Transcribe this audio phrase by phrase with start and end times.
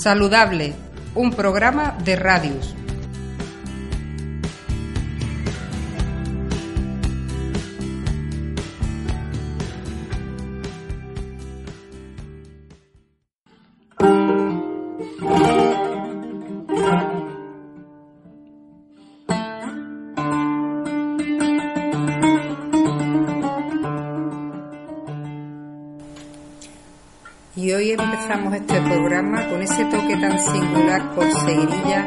[0.00, 0.72] Saludable,
[1.14, 2.74] un programa de Radius.
[28.30, 32.06] Este programa con ese toque tan singular por seguirilla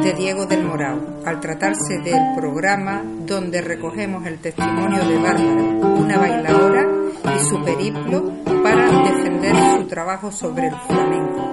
[0.00, 5.62] de Diego del Morao, al tratarse del programa donde recogemos el testimonio de Bárbara,
[5.96, 6.86] una bailadora,
[7.24, 11.50] y su periplo para defender su trabajo sobre el flamenco,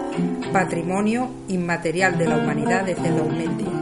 [0.54, 3.81] patrimonio inmaterial de la humanidad desde 2010.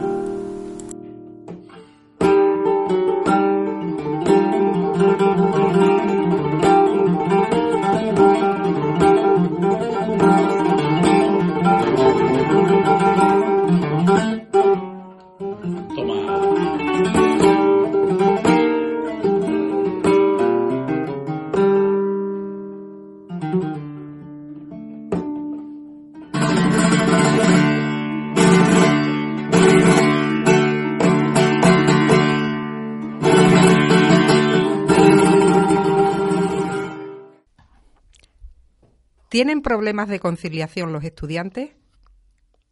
[39.40, 41.70] ¿Tienen problemas de conciliación los estudiantes?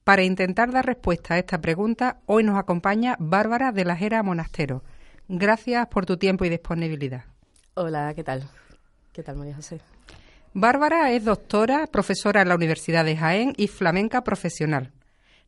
[0.05, 4.85] Para intentar dar respuesta a esta pregunta, hoy nos acompaña Bárbara de la Jera Monastero.
[5.29, 7.25] Gracias por tu tiempo y disponibilidad.
[7.73, 8.47] Hola, ¿qué tal?
[9.15, 9.81] ¿Qué tal, María José?
[10.53, 14.93] Bárbara es doctora, profesora en la Universidad de Jaén y flamenca profesional.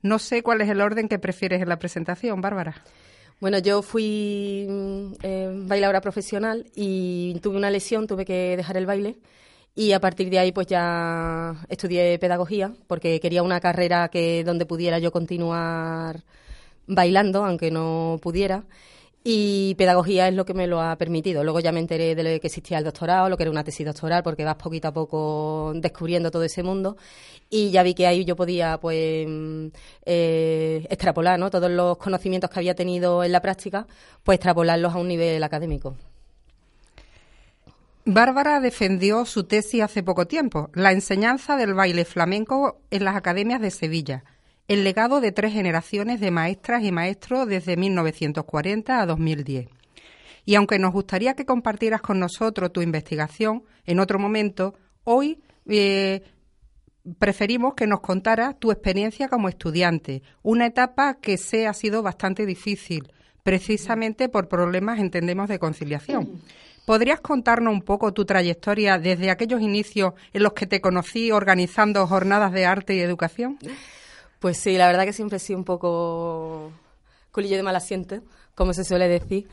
[0.01, 2.83] No sé cuál es el orden que prefieres en la presentación, Bárbara.
[3.41, 4.67] Bueno, yo fui
[5.23, 9.19] eh, bailadora profesional y tuve una lesión, tuve que dejar el baile
[9.75, 14.67] y a partir de ahí pues ya estudié pedagogía porque quería una carrera que donde
[14.67, 16.23] pudiera yo continuar
[16.87, 18.65] bailando aunque no pudiera
[19.23, 21.45] y pedagogía es lo que me lo ha permitido.
[21.45, 23.85] Luego ya me enteré de lo que existía el doctorado, lo que era una tesis
[23.85, 26.97] doctoral, porque vas poquito a poco descubriendo todo ese mundo.
[27.51, 29.27] Y ya vi que ahí yo podía, pues,
[30.07, 31.51] eh, extrapolar, ¿no?
[31.51, 33.87] Todos los conocimientos que había tenido en la práctica,
[34.25, 35.97] pues extrapolarlos a un nivel académico.
[38.05, 43.61] Bárbara defendió su tesis hace poco tiempo, la enseñanza del baile flamenco en las academias
[43.61, 44.25] de Sevilla,
[44.69, 49.69] el legado de tres generaciones de maestras y maestros desde 1940 a 2010.
[50.47, 54.75] Y aunque nos gustaría que compartieras con nosotros tu investigación en otro momento,
[55.05, 56.23] hoy eh,
[57.19, 62.47] preferimos que nos contaras tu experiencia como estudiante, una etapa que se ha sido bastante
[62.47, 63.13] difícil,
[63.43, 66.41] precisamente por problemas, entendemos, de conciliación.
[66.85, 72.07] ¿Podrías contarnos un poco tu trayectoria desde aquellos inicios en los que te conocí organizando
[72.07, 73.59] jornadas de arte y educación?
[74.41, 76.73] Pues sí, la verdad que siempre he sido un poco
[77.31, 78.21] culillo de mal asiento,
[78.61, 79.49] como se suele decir.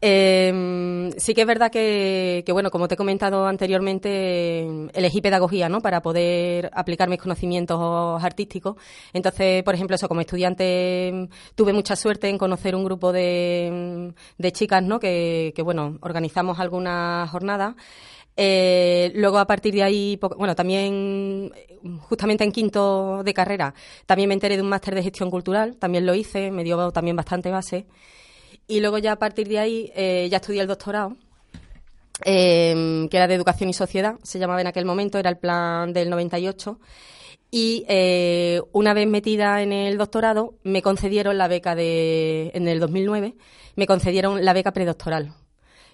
[0.00, 4.60] Eh, sí que es verdad que, bueno, como te he comentado anteriormente,
[4.94, 5.80] elegí pedagogía, ¿no?
[5.80, 8.76] Para poder aplicar mis conocimientos artísticos.
[9.12, 14.52] Entonces, por ejemplo, eso, como estudiante tuve mucha suerte en conocer un grupo de, de
[14.52, 15.00] chicas, ¿no?
[15.00, 17.74] Que, que, bueno, organizamos algunas jornadas.
[18.36, 21.52] Eh, luego, a partir de ahí, bueno, también,
[22.02, 23.74] justamente en quinto de carrera,
[24.06, 27.16] también me enteré de un máster de gestión cultural, también lo hice, me dio también
[27.16, 27.86] bastante base.
[28.66, 31.16] Y luego ya a partir de ahí eh, ya estudié el doctorado,
[32.24, 35.92] eh, que era de Educación y Sociedad, se llamaba en aquel momento, era el plan
[35.92, 36.78] del 98.
[37.50, 42.80] Y eh, una vez metida en el doctorado, me concedieron la beca de, en el
[42.80, 43.34] 2009,
[43.76, 45.34] me concedieron la beca predoctoral,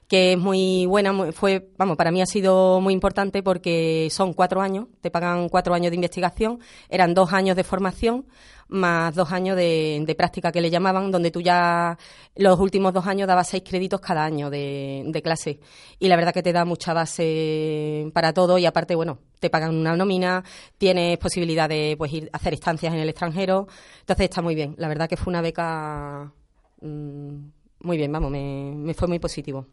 [0.09, 4.63] que es muy buena, fue, vamos, para mí ha sido muy importante porque son cuatro
[4.63, 8.25] años, te pagan cuatro años de investigación, eran dos años de formación,
[8.69, 11.99] más dos años de, práctica que le llamaban, donde tú ya
[12.37, 15.61] los últimos dos años dabas seis créditos cada año de, clase.
[15.99, 19.75] Y la verdad que te da mucha base para todo y aparte, bueno, te pagan
[19.75, 20.45] una nómina,
[20.79, 23.69] tienes posibilidad de pues, ir a hacer estancias en el extranjero.
[24.01, 24.75] Entonces está muy bien.
[24.79, 26.33] La verdad que fue una beca
[26.81, 27.37] mm,
[27.81, 29.67] muy bien, vamos, me, fue muy positivo.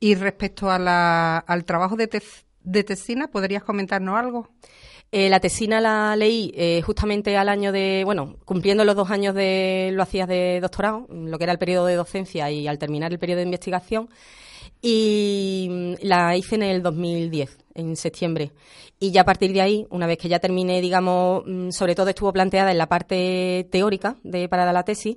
[0.00, 2.22] Y respecto a la, al trabajo de,
[2.62, 4.50] de tesina, ¿podrías comentarnos algo?
[5.10, 9.34] Eh, la tesina la leí eh, justamente al año de, bueno, cumpliendo los dos años
[9.34, 13.10] de, lo hacías de doctorado, lo que era el periodo de docencia y al terminar
[13.12, 14.10] el periodo de investigación,
[14.82, 18.52] y mm, la hice en el 2010, en septiembre.
[19.00, 22.10] Y ya a partir de ahí, una vez que ya terminé, digamos, mm, sobre todo
[22.10, 25.16] estuvo planteada en la parte teórica de para la tesis,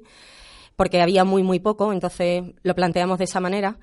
[0.78, 3.78] porque había muy, muy poco, entonces lo planteamos de esa manera.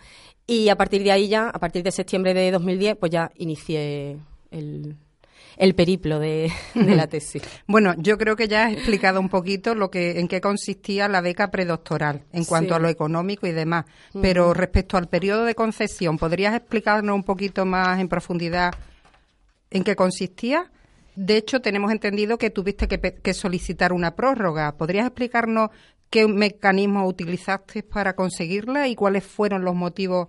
[0.50, 4.16] Y a partir de ahí ya, a partir de septiembre de 2010, pues ya inicié
[4.50, 4.96] el,
[5.58, 7.42] el periplo de, la tesis.
[7.66, 11.20] Bueno, yo creo que ya has explicado un poquito lo que, en qué consistía la
[11.20, 13.84] beca predoctoral en cuanto a lo económico y demás.
[14.22, 18.72] Pero respecto al periodo de concesión, ¿podrías explicarnos un poquito más en profundidad
[19.70, 20.70] en qué consistía?
[21.14, 24.78] De hecho, tenemos entendido que tuviste que, que solicitar una prórroga.
[24.78, 25.68] ¿Podrías explicarnos
[26.10, 30.28] qué mecanismo utilizaste para conseguirla y cuáles fueron los motivos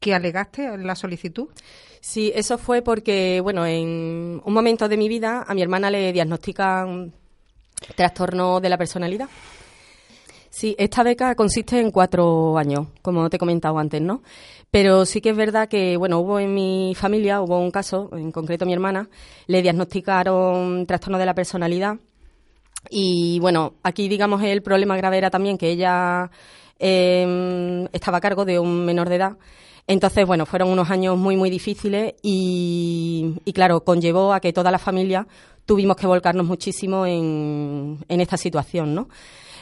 [0.00, 1.48] que alegaste en la solicitud?
[2.00, 6.12] Sí, eso fue porque, bueno, en un momento de mi vida a mi hermana le
[6.12, 7.12] diagnostican
[7.96, 9.28] trastorno de la personalidad.
[10.50, 14.22] Sí, esta beca consiste en cuatro años, como te he comentado antes, ¿no?
[14.70, 18.30] Pero sí que es verdad que, bueno, hubo en mi familia, hubo un caso, en
[18.30, 19.08] concreto mi hermana,
[19.46, 21.96] le diagnosticaron trastorno de la personalidad.
[22.90, 26.30] Y bueno, aquí digamos el problema grave era también que ella
[26.78, 29.36] eh, estaba a cargo de un menor de edad
[29.86, 34.78] entonces, bueno, fueron unos años muy, muy difíciles y, claro, conllevó a que toda la
[34.78, 35.26] familia
[35.66, 39.08] tuvimos que volcarnos muchísimo en, esta situación, ¿no?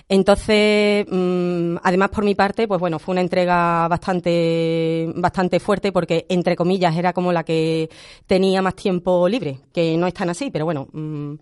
[0.08, 6.26] Entonces, mm, además por mi parte, pues bueno, fue una entrega bastante, bastante fuerte porque,
[6.28, 7.88] entre comillas, era como la que
[8.26, 11.34] tenía más tiempo libre, que no es tan así, pero bueno, mm,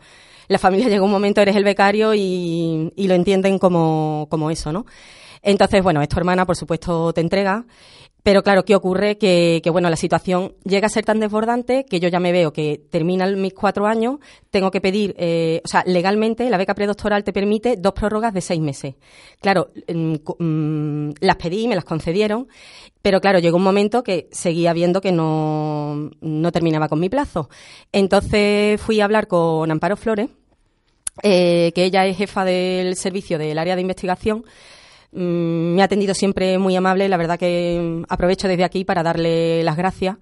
[0.51, 4.85] la familia llegó un momento, eres el becario y, lo entienden como, como eso, ¿no?
[5.43, 7.65] Entonces, bueno, es tu hermana, por supuesto, te entrega
[8.23, 9.17] pero claro, ¿qué ocurre?
[9.17, 12.81] Que, bueno, la situación llega a ser tan desbordante que yo ya me veo que
[12.91, 14.19] terminan mis cuatro años,
[14.51, 18.41] tengo que pedir, eh, o sea, legalmente la beca predoctoral te permite dos prórrogas de
[18.43, 18.95] seis meses.
[19.41, 22.49] Claro, mm, mm, las pedí, me las concedieron,
[23.01, 27.49] pero claro, llegó un momento que seguía viendo que no, no terminaba con mi plazo.
[27.93, 30.29] Entonces fui a hablar con Amparo Flores,
[31.23, 34.45] eh, que ella es jefa del servicio del área de investigación
[35.13, 39.03] Mm, me ha atendido siempre muy amable, la verdad que mm, aprovecho desde aquí para
[39.03, 40.17] darle las gracias.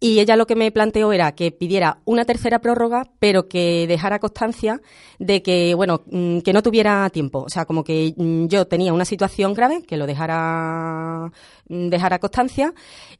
[0.00, 4.20] Y ella lo que me planteó era que pidiera una tercera prórroga, pero que dejara
[4.20, 4.80] constancia
[5.18, 7.40] de que, bueno, mm, que no tuviera tiempo.
[7.40, 11.32] O sea, como que yo tenía una situación grave, que lo dejara,
[11.66, 12.72] dejara constancia,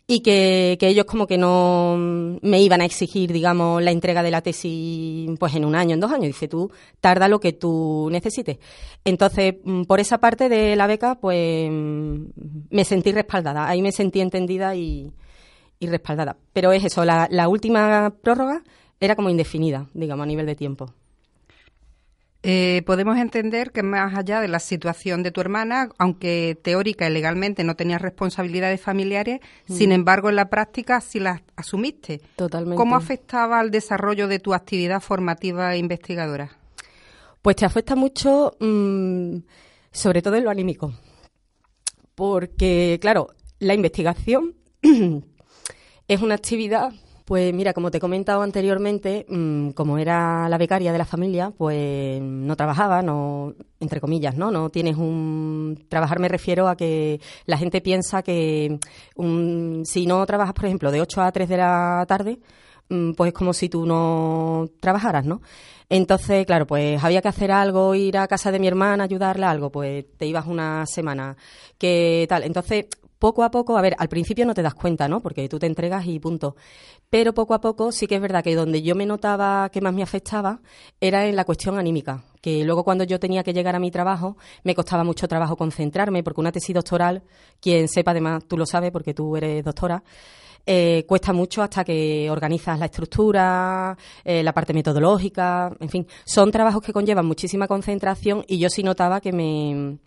[0.07, 1.97] y que, que ellos como que no
[2.43, 6.01] me iban a exigir, digamos, la entrega de la tesis, pues en un año, en
[6.01, 6.29] dos años.
[6.29, 6.71] Dice, tú
[7.01, 8.59] tarda lo que tú necesites.
[9.05, 9.57] Entonces,
[9.89, 13.69] por esa parte de la beca, pues me sentí respaldada.
[13.69, 15.13] Ahí me sentí entendida y,
[15.81, 16.37] y respaldada.
[16.53, 18.63] Pero es eso, la, última prórroga
[19.01, 20.93] era como indefinida, digamos, a nivel de tiempo.
[22.45, 27.13] Eh, podemos entender que más allá de la situación de tu hermana, aunque teórica y
[27.13, 29.73] legalmente no tenías responsabilidades familiares, mm.
[29.73, 32.21] sin embargo en la práctica sí las asumiste.
[32.37, 32.77] Totalmente.
[32.77, 36.51] ¿Cómo afectaba al desarrollo de tu actividad formativa e investigadora?
[37.43, 39.39] Pues te afecta mucho, mm,
[39.91, 40.93] sobre todo en lo anímico.
[42.15, 43.29] Porque, claro,
[43.59, 44.55] la investigación
[46.09, 46.93] Es una actividad,
[47.27, 51.53] pues mira, como te he comentado anteriormente, mm, como era la becaria de la familia,
[51.57, 54.51] pues no trabajaba, no, entre comillas, ¿no?
[54.51, 55.85] No tienes un...
[55.91, 58.79] Trabajar me refiero a que la gente piensa que
[59.85, 62.39] si no trabajas, por ejemplo, de 8 a 3 de la tarde,
[62.89, 65.43] mm, pues es como si tú no trabajaras, ¿no?
[65.91, 69.51] Entonces, claro, pues había que hacer algo, ir a casa de mi hermana, ayudarle a
[69.51, 71.37] algo, pues te ibas una semana,
[71.79, 72.45] que tal.
[72.45, 72.87] Entonces,
[73.19, 75.21] poco a poco, a ver, al principio no te das cuenta, ¿no?
[75.21, 76.57] Porque tú te entregas y punto.
[77.11, 79.95] Pero poco a poco sí que es verdad que donde yo me notaba que más
[79.95, 80.61] me afectaba
[81.01, 84.37] era en la cuestión anímica, que luego cuando yo tenía que llegar a mi trabajo
[84.63, 87.23] me costaba mucho trabajo concentrarme, porque una tesis doctoral,
[87.61, 90.03] quien sepa además, tú lo sabes porque tú eres doctora,
[90.67, 96.51] eh, cuesta mucho hasta que organizas la estructura, eh, la parte metodológica, en fin, son
[96.51, 99.99] trabajos que conllevan muchísima concentración y yo sí notaba que me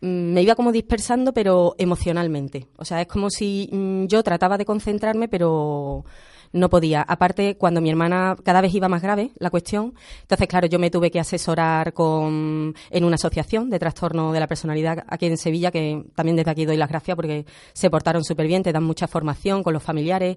[0.00, 2.66] me iba como dispersando, pero emocionalmente.
[2.76, 6.04] O sea, es como si mm, yo trataba de concentrarme, pero
[6.52, 7.02] no podía.
[7.02, 10.90] Aparte, cuando mi hermana cada vez iba más grave la cuestión, entonces, claro, yo me
[10.90, 15.70] tuve que asesorar con, en una asociación de trastorno de la personalidad aquí en Sevilla,
[15.70, 19.06] que también desde aquí doy las gracias porque se portaron súper bien, te dan mucha
[19.06, 20.36] formación con los familiares.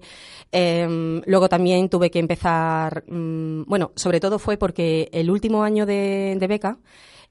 [0.52, 5.86] Em, luego también tuve que empezar, mm, bueno, sobre todo fue porque el último año
[5.86, 6.78] de beca,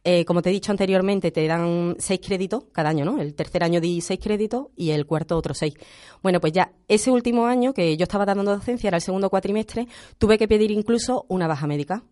[0.06, 3.22] Eh, como te he dicho anteriormente, te dan seis créditos cada año, ¿no?
[3.22, 5.76] El tercer año di seis créditos y el cuarto otros seis.
[6.22, 9.88] Bueno, pues ya ese último año que yo estaba dando docencia, era el segundo cuatrimestre,
[10.18, 12.04] tuve que pedir incluso una baja médica.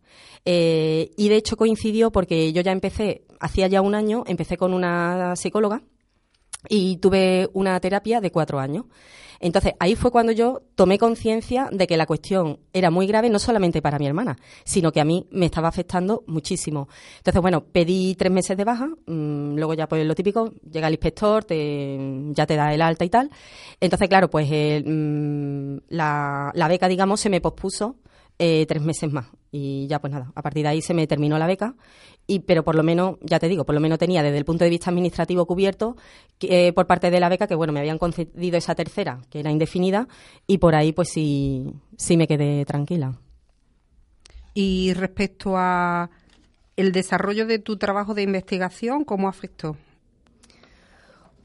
[0.45, 4.74] Eh, y de hecho coincidió porque yo ya empecé, hacía ya un año, empecé con
[4.74, 5.83] una psicóloga
[6.69, 8.86] y tuve una terapia de cuatro años.
[9.41, 13.39] Entonces, ahí fue cuando yo tomé conciencia de que la cuestión era muy grave, no
[13.39, 16.88] solamente para mi hermana, sino que a mí me estaba afectando muchísimo.
[17.17, 20.93] Entonces, bueno, pedí tres meses de baja, mm, luego ya pues lo típico, llega el
[20.93, 21.98] inspector, te,
[22.33, 23.29] ya te da el alta y tal.
[23.79, 27.98] Entonces, claro, pues mm, la, la beca, digamos, se me pospuso
[28.43, 29.27] eh, tres meses más.
[29.51, 31.75] Y ya, pues nada, a partir de ahí se me terminó la beca.
[32.31, 34.63] Y, pero por lo menos, ya te digo, por lo menos tenía desde el punto
[34.63, 35.97] de vista administrativo cubierto
[36.39, 39.51] eh, por parte de la beca que, bueno, me habían concedido esa tercera, que era
[39.51, 40.07] indefinida,
[40.47, 43.19] y por ahí, pues sí, sí me quedé tranquila.
[44.53, 46.09] Y respecto a
[46.77, 49.75] el desarrollo de tu trabajo de investigación, ¿cómo afectó?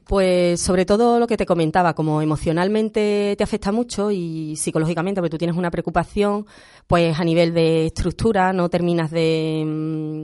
[0.05, 5.31] Pues sobre todo lo que te comentaba, como emocionalmente te afecta mucho y psicológicamente, porque
[5.31, 6.45] tú tienes una preocupación,
[6.87, 10.23] pues a nivel de estructura no terminas de, mm,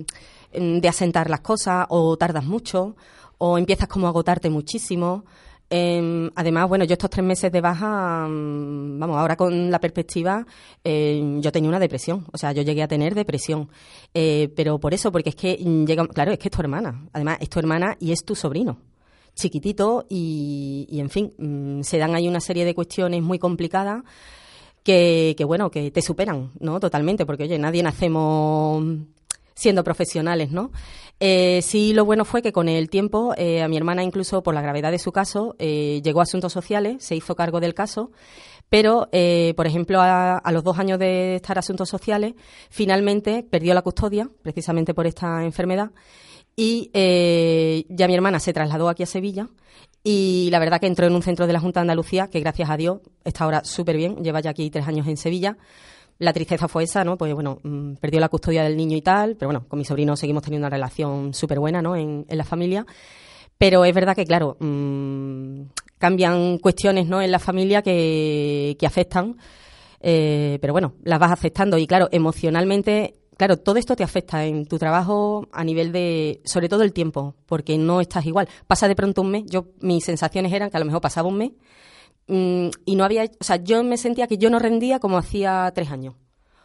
[0.53, 2.95] de asentar las cosas o tardas mucho
[3.37, 5.25] o empiezas como a agotarte muchísimo.
[5.69, 10.45] Em, además, bueno, yo estos tres meses de baja, mm, vamos, ahora con la perspectiva,
[10.83, 13.69] em, yo tenía una depresión, o sea, yo llegué a tener depresión,
[14.13, 17.37] eh, pero por eso, porque es que llega, claro, es que es tu hermana, además
[17.41, 18.77] es tu hermana y es tu sobrino
[19.35, 24.03] chiquitito y, en fin, mm, se dan ahí una serie de cuestiones muy complicadas
[24.83, 26.79] que, bueno, que te superan, ¿no?
[26.79, 28.83] Totalmente, porque oye, nadie nacemos
[29.55, 30.71] siendo profesionales, ¿no?
[31.19, 34.53] Eh, sí, lo bueno fue que con el tiempo eh, a mi hermana, incluso por
[34.53, 38.11] la gravedad de su caso, eh, llegó a asuntos sociales, se hizo cargo del caso,
[38.69, 39.07] pero,
[39.55, 42.33] por ejemplo, a, a, los dos años de estar asuntos sociales,
[42.71, 45.91] finalmente perdió la custodia, precisamente por esta enfermedad,
[46.55, 49.49] y eh, ya mi hermana se trasladó aquí a Sevilla
[50.03, 52.69] y la verdad que entró en un centro de la Junta de Andalucía que gracias
[52.69, 55.57] a Dios está ahora súper bien, lleva ya aquí tres años en Sevilla.
[56.23, 57.17] La tristeza fue esa, ¿no?
[57.17, 60.15] Pues bueno, mm, perdió la custodia del niño y tal, pero bueno, con mi sobrino
[60.15, 61.95] seguimos teniendo una relación súper buena, ¿no?
[61.95, 62.85] En, la familia.
[63.57, 65.63] Pero es verdad que, claro, mmm,
[65.97, 67.21] cambian cuestiones, ¿no?
[67.21, 69.37] En la familia que, que afectan.
[69.99, 74.65] Eh, pero bueno, las vas aceptando y claro, emocionalmente claro, todo esto te afecta en
[74.65, 78.47] tu trabajo a nivel de, sobre todo el tiempo, porque no estás igual.
[78.67, 81.37] Pasa de pronto un mes, yo, mis sensaciones eran que a lo mejor pasaba un
[81.37, 81.51] mes
[82.27, 85.71] mm, y no había, o sea, yo me sentía que yo no rendía como hacía
[85.73, 86.15] tres años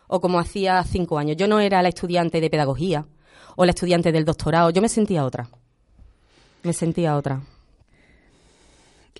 [0.06, 1.36] o como hacía cinco años.
[1.36, 3.06] Yo no era la estudiante de pedagogía
[3.56, 5.48] o la estudiante del doctorado, yo me sentía otra.
[6.62, 7.42] Me sentía otra.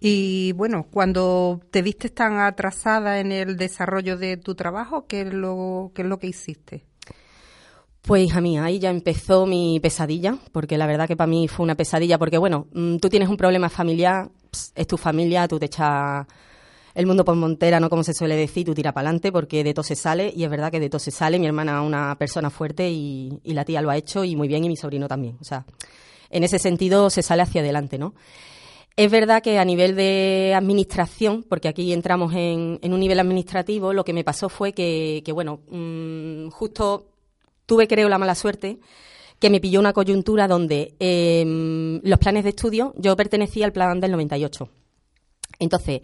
[0.01, 5.33] Y bueno, cuando te viste tan atrasada en el desarrollo de tu trabajo, ¿qué es
[5.33, 6.88] lo, qué es lo que hiciste?
[8.09, 11.63] Pues hija mía, ahí ya empezó mi pesadilla, porque la verdad que para mí fue
[11.65, 14.31] una pesadilla, porque bueno, mm, tú tienes un problema familiar,
[14.75, 16.27] es tu familia, tú te echas
[16.95, 17.91] el mundo por montera, ¿no?
[17.91, 20.49] Como se suele decir, tú tira para adelante porque de todo se sale, y es
[20.49, 23.83] verdad que de todo se sale, mi hermana es una persona fuerte y, la tía
[23.83, 25.67] lo ha hecho y muy bien, y mi sobrino también, o sea,
[26.31, 28.15] en ese sentido se sale hacia adelante, ¿no?
[28.97, 33.93] Es verdad que a nivel de administración, porque aquí entramos en, en un nivel administrativo,
[33.93, 37.05] lo que me pasó fue que, que bueno, mmm, justo
[37.69, 38.79] tuve, creo, la mala suerte
[39.39, 44.01] que me pilló una coyuntura donde em, los planes de estudio, yo pertenecía al plan
[44.01, 44.69] del 98.
[45.61, 46.01] Entonces,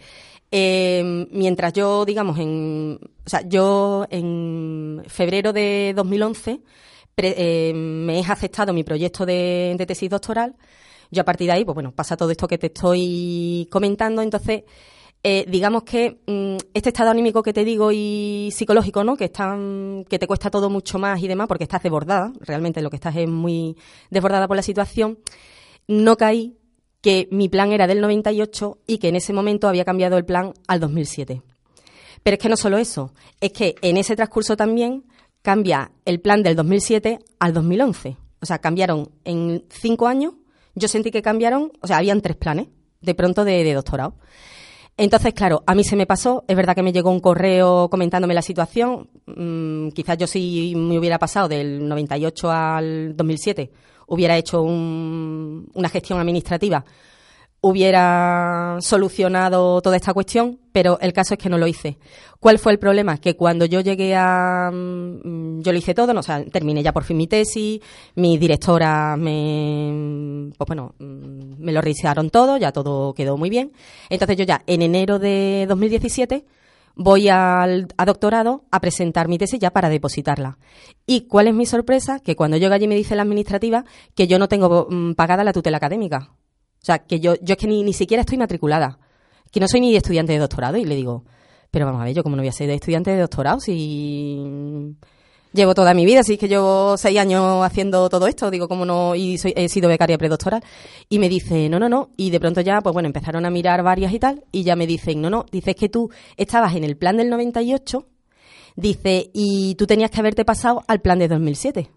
[0.51, 6.61] em, mientras yo, digamos, en, o sea, yo en febrero de 2011
[7.17, 10.55] em, me he aceptado mi proyecto de, tesis doctoral,
[11.11, 14.65] yo a partir de ahí, pues bueno, pasa todo esto que te estoy comentando, entonces
[15.27, 19.17] eh, digamos que mm, este estado anímico que te digo y psicológico, ¿no?
[19.17, 22.91] Que están, que te cuesta todo mucho más y demás, porque estás desbordada, realmente lo
[22.91, 23.75] que estás es muy
[24.11, 25.19] desbordada por la situación,
[25.89, 26.59] no caí
[27.01, 30.53] que mi plan era del 98 y que en ese momento había cambiado el plan
[30.67, 31.41] al 2007.
[32.23, 35.05] Pero es que no solo eso, es que en ese transcurso también
[35.41, 38.19] cambia el plan del 2007 al 2011.
[38.43, 40.35] O sea, cambiaron en cinco años,
[40.75, 42.69] yo sentí que cambiaron, o sea, habían tres planes
[43.01, 44.17] de pronto de doctorado.
[44.97, 48.33] Entonces, claro, a mí se me pasó, es verdad que me llegó un correo comentándome
[48.33, 53.73] la situación, mm, quizás yo sí me hubiera pasado del 98 al 2007,
[54.07, 56.85] hubiera hecho una gestión administrativa
[57.67, 61.97] hubiera solucionado toda esta cuestión, pero el caso es que no lo hice.
[62.39, 63.17] ¿Cuál fue el problema?
[63.17, 64.71] Que cuando yo llegué a...
[64.71, 67.81] Mm, yo lo hice todo, no, o terminé ya por fin mi tesis,
[68.17, 70.53] mi directora me...
[70.59, 73.73] Pues bueno, mm, me lo revisaron todo, ya todo quedó muy bien.
[74.11, 76.45] Entonces yo ya en enero de 2017
[76.97, 80.59] voy al, a doctorado a presentar mi tesis ya para depositarla.
[81.07, 82.21] ¿Y cuál es mi sorpresa?
[82.21, 85.55] Que cuando llego allí me dice la administrativa que yo no tengo mm, pagada la
[85.55, 86.35] tutela académica.
[86.85, 88.99] O sea, que yo, yo es que ni, ni siquiera estoy matriculada,
[89.51, 90.77] que no soy ni estudiante de doctorado.
[90.77, 91.25] Y le digo,
[91.71, 94.95] pero vamos a ver, yo como no voy a ser estudiante de doctorado si
[95.55, 99.15] llevo toda mi vida, así que llevo seis años haciendo todo esto, digo, como no,
[99.15, 100.63] y soy, he sido becaria predoctoral.
[101.09, 103.83] Y me dice, no, no, no, y de pronto ya, pues bueno, empezaron a mirar
[103.83, 106.99] varias y tal, y ya me dicen, no, no, dices que tú estabas en el
[106.99, 108.07] plan del 98,
[108.77, 111.89] dice, y tú tenías que haberte pasado al plan de 2007.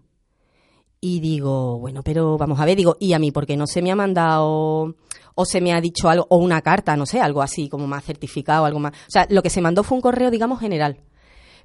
[1.00, 3.82] Y digo, bueno, pero vamos a ver, digo, ¿y a mí por qué no se
[3.82, 4.94] me ha mandado
[5.34, 8.04] o se me ha dicho algo, o una carta, no sé, algo así, como más
[8.04, 8.92] certificado, algo más?
[8.92, 10.98] O sea, lo que se mandó fue un correo, digamos, general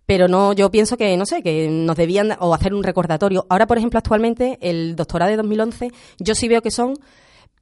[0.05, 3.45] pero no, yo pienso que, no sé, que nos debían o hacer un recordatorio.
[3.49, 6.95] Ahora, por ejemplo, actualmente, el doctorado de 2011, yo sí veo que son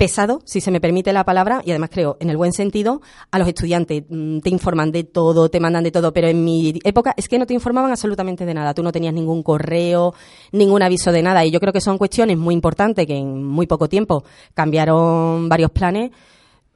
[0.02, 3.38] pesados, si se me permite la palabra, y además creo, en el buen sentido, a
[3.38, 4.04] los estudiantes.
[4.10, 7.38] Mm, te informan de todo, te mandan de todo, pero en mi época es que
[7.38, 8.74] no te informaban absolutamente de nada.
[8.74, 10.16] Tú no tenías ningún correo,
[10.54, 11.46] ningún aviso de nada.
[11.46, 14.24] Y yo creo que son cuestiones muy importantes que en muy poco tiempo
[14.56, 16.10] cambiaron varios planes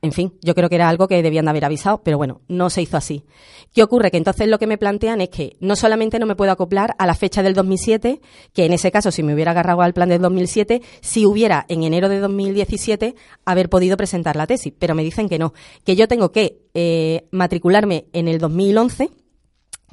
[0.01, 2.69] en fin, yo creo que era algo que debían de haber avisado, pero bueno, no
[2.69, 3.25] se hizo así.
[3.73, 4.11] ¿Qué ocurre?
[4.11, 7.07] Que entonces lo que me plantean es que no solamente no me puedo acoplar a
[7.07, 8.21] la fecha del 2007,
[8.53, 11.83] que en ese caso si me hubiera agarrado al plan del 2007, si hubiera en
[11.83, 16.07] enero de 2017 haber podido presentar la tesis, pero me dicen que no, que yo
[16.07, 19.09] tengo que eh, matricularme en el 2011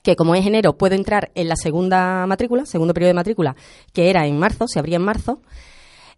[0.02, 3.56] que como es enero puedo entrar en la segunda matrícula, segundo periodo de matrícula,
[3.92, 5.42] que era en marzo, se abría en marzo,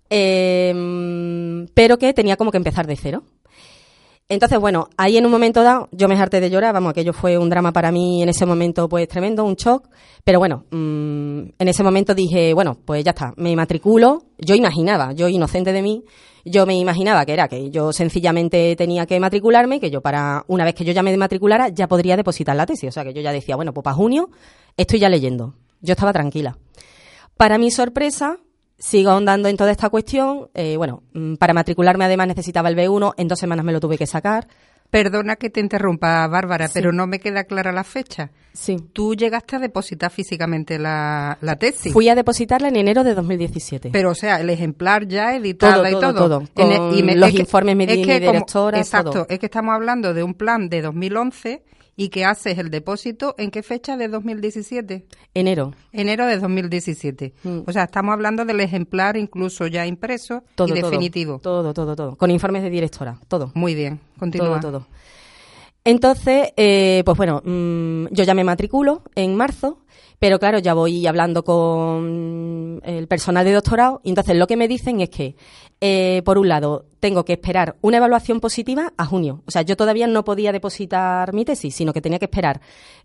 [0.08, 3.24] eh, pero que tenía como que empezar de cero.
[4.26, 7.36] Entonces, bueno, ahí en un momento dado yo me harté de llorar, vamos, aquello fue
[7.36, 9.90] un drama para mí en ese momento pues tremendo, un shock,
[10.24, 15.12] pero bueno, mm, en ese momento dije, bueno, pues ya está, me matriculo, yo imaginaba,
[15.12, 16.04] yo inocente de mí,
[16.42, 20.64] yo me imaginaba que era que yo sencillamente tenía que matricularme, que yo para, una
[20.64, 23.20] vez que yo ya me matriculara, ya podría depositar la tesis, o sea que yo
[23.20, 24.30] ya decía, bueno, pues para junio
[24.78, 26.56] estoy ya leyendo, yo estaba tranquila.
[27.36, 28.38] Para mi sorpresa,
[28.84, 30.50] sigo ahondando en toda esta cuestión.
[30.52, 33.96] Eh, bueno, mm, para matricularme además necesitaba el B1, en dos semanas me lo tuve
[33.96, 34.46] que sacar.
[34.90, 38.30] Perdona que te interrumpa, Bárbara, pero no me queda clara la fecha.
[38.52, 38.76] Sí.
[38.92, 41.92] ¿Tú llegaste a depositar físicamente la, la, tesis?
[41.92, 43.88] Fui a depositarla en enero de 2017.
[43.90, 46.14] Pero, o sea, el ejemplar ya editado y todo.
[46.14, 50.34] Todo, Con y los informes es que, directora, Exacto, es que estamos hablando de un
[50.34, 51.62] plan de 2011
[51.96, 55.06] y que haces el depósito en qué fecha de 2017?
[55.34, 55.74] Enero.
[55.92, 57.34] Enero de 2017.
[57.42, 57.58] Mm.
[57.66, 61.38] O sea, estamos hablando del ejemplar incluso ya impreso y definitivo.
[61.42, 62.16] Todo, todo, todo.
[62.16, 63.52] Con informes de directora, todo.
[63.54, 64.60] Muy bien, continúa.
[64.60, 64.86] Todo, todo.
[65.84, 69.80] Entonces, eh, pues bueno, mm, yo ya me matriculo en marzo,
[70.24, 74.68] pero claro, ya voy hablando con el personal de doctorado y entonces lo que me
[74.68, 75.36] dicen es que
[75.82, 79.42] eh, por un lado, tengo que esperar una evaluación positiva a junio.
[79.44, 82.62] O sea, yo todavía no podía depositar mi tesis, sino que tenía que esperar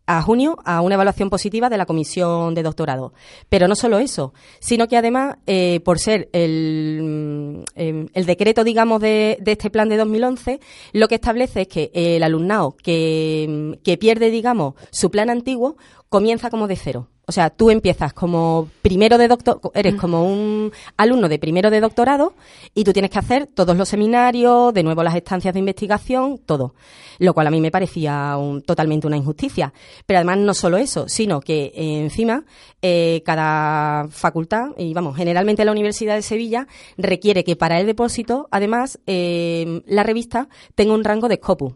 [0.10, 3.14] a junio a una evaluación positiva de la comisión de doctorado.
[3.48, 9.02] Pero no solo eso, sino que además, eh, por ser el, mm, el, decreto, digamos,
[9.02, 10.60] de, de, este plan de 2011,
[10.94, 15.78] lo que establece es que el alumnado que, que pierde, digamos, su plan antiguo,
[16.10, 17.08] comienza como de cero.
[17.30, 21.80] O sea, tú empiezas como primero de doctor, eres como un alumno de primero de
[21.80, 22.34] doctorado
[22.74, 26.74] y tú tienes que hacer todos los seminarios, de nuevo las estancias de investigación, todo.
[27.20, 29.72] Lo cual a mí me parecía totalmente una injusticia.
[30.08, 32.46] Pero además no solo eso, sino que eh, encima
[32.82, 36.66] eh, cada facultad, y vamos, generalmente la Universidad de Sevilla,
[36.98, 41.76] requiere que para el depósito, además, eh, la revista tenga un rango de Scopus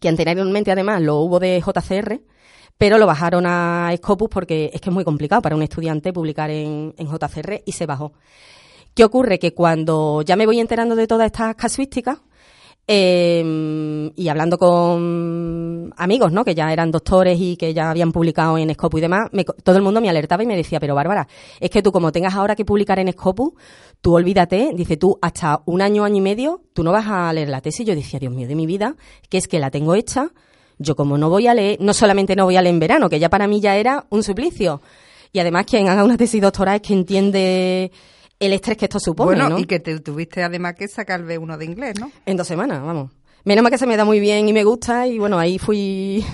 [0.00, 2.20] que anteriormente además lo hubo de JCR,
[2.78, 6.50] pero lo bajaron a Scopus porque es que es muy complicado para un estudiante publicar
[6.50, 8.12] en, JCR y se bajó.
[8.94, 9.38] ¿Qué ocurre?
[9.38, 12.18] Que cuando ya me voy enterando de todas estas casuísticas,
[12.86, 16.44] em, y hablando con amigos, ¿no?
[16.44, 19.30] Que ya eran doctores y que ya habían publicado en Scopus y demás,
[19.62, 21.26] todo el mundo me alertaba y me decía, pero Bárbara,
[21.60, 23.54] es que tú como tengas ahora que publicar en Scopus,
[24.00, 27.48] tú olvídate, dice tú, hasta un año, año y medio, tú no vas a leer
[27.48, 27.86] la tesis.
[27.86, 28.96] Yo decía, Dios mío, de mi vida,
[29.28, 30.30] que es que la tengo hecha,
[30.78, 33.18] yo como no voy a leer, no solamente no voy a leer en verano, que
[33.18, 34.80] ya para mí ya era un suplicio,
[35.32, 37.92] y además quien haga una tesis doctoral es que entiende
[38.38, 41.56] el estrés que esto supone, bueno, y que te tuviste además que sacar el B1
[41.56, 42.10] de inglés, ¿no?
[42.26, 43.10] En dos semanas, vamos.
[43.44, 46.24] Menos mal que se me da muy bien y me gusta, y bueno, ahí fui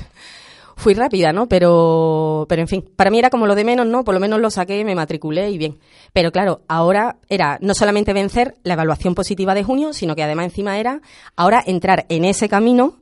[0.81, 1.47] fui rápida, ¿no?
[1.47, 4.03] Pero, pero en fin, para mí era como lo de menos, ¿no?
[4.03, 5.79] Por lo menos lo saqué, me matriculé y bien.
[6.13, 10.47] Pero claro, ahora era no solamente vencer la evaluación positiva de junio, sino que además
[10.47, 11.01] encima era
[11.37, 13.00] ahora entrar en ese camino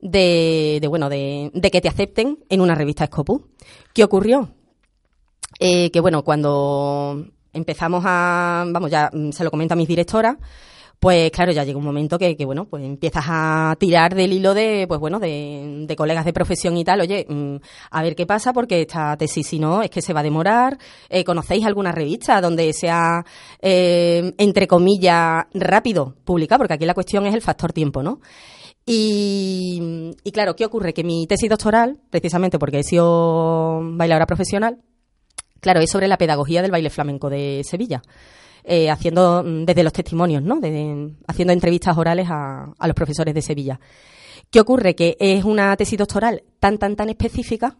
[0.00, 3.42] de, bueno, de, que te acepten en una revista Scopus.
[3.92, 4.50] ¿Qué ocurrió?
[5.58, 10.36] Eh, que bueno, cuando empezamos a, vamos, ya mm, se lo comento a mis directoras,
[11.00, 14.84] pues claro, ya llega un momento que, bueno, pues empiezas a tirar del hilo de,
[14.86, 17.56] pues bueno, de, colegas de profesión y tal, oye, mm,
[17.90, 20.76] a ver qué pasa, porque esta tesis, si no, es que se va a demorar.
[21.08, 23.24] Eh, ¿Conocéis alguna revista donde sea,
[23.62, 26.58] eh, entre comillas, rápido publicar?
[26.58, 28.20] Porque aquí la cuestión es el factor tiempo, ¿no?
[28.92, 30.92] Y, claro, ¿qué ocurre?
[30.92, 34.78] Que mi tesis doctoral, precisamente porque he sido bailadora profesional,
[35.60, 38.02] claro, es sobre la pedagogía del baile flamenco de Sevilla.
[38.64, 40.60] Eh, haciendo mm, desde los testimonios, ¿no?
[41.28, 43.78] haciendo entrevistas orales a, los profesores de Sevilla.
[44.50, 44.96] ¿Qué ocurre?
[44.96, 47.78] Que es una tesis doctoral tan, tan, tan específica,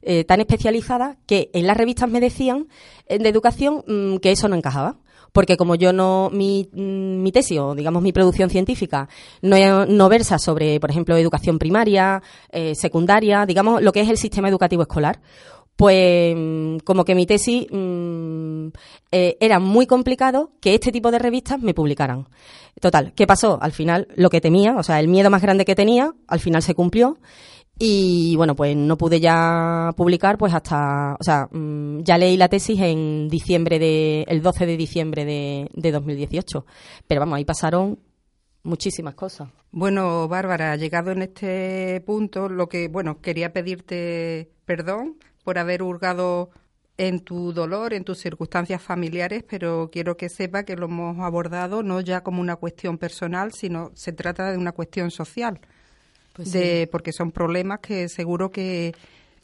[0.00, 2.68] eh, tan especializada, que en las revistas me decían
[3.08, 4.96] eh, de educación mm, que eso no encajaba
[5.32, 9.08] porque como yo no, mi, mm, mi tesis o digamos mi producción científica
[9.40, 12.22] no, no versa sobre, por ejemplo, educación primaria,
[12.74, 15.20] secundaria, digamos lo que es el sistema educativo escolar,
[15.76, 18.68] pues mm, como que mi tesis mm,
[19.10, 22.28] eh, era muy complicado que este tipo de revistas me publicaran.
[22.80, 23.58] Total, ¿qué pasó?
[23.60, 26.62] Al final lo que temía, o sea, el miedo más grande que tenía, al final
[26.62, 27.18] se cumplió
[27.84, 32.48] y bueno, pues no pude ya publicar pues hasta, o sea, mm, ya leí la
[32.48, 36.64] tesis en diciembre de, el 12 de diciembre de, de 2018.
[37.08, 37.98] Pero vamos, ahí pasaron
[38.62, 39.48] muchísimas cosas.
[39.72, 46.50] Bueno, Bárbara, llegado en este punto, lo que, bueno, quería pedirte perdón por haber hurgado
[46.98, 51.82] en tu dolor, en tus circunstancias familiares, pero quiero que sepa que lo hemos abordado
[51.82, 55.58] no ya como una cuestión personal, sino se trata de una cuestión social.
[56.32, 58.94] Pues de, Porque son problemas que seguro que,